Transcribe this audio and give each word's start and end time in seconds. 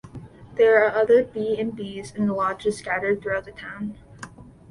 There 0.55 0.83
are 0.83 0.99
other 0.99 1.23
B 1.23 1.55
and 1.59 1.73
Bs 1.77 2.15
and 2.15 2.33
lodges 2.33 2.79
scattered 2.79 3.21
throughout 3.21 3.45
the 3.45 3.51
town. 3.51 3.99